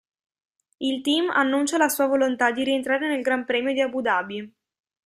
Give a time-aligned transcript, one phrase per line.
[0.79, 4.53] Il team annuncia la sua volontà di rientrare nel Gran Premio di Abu Dhabi.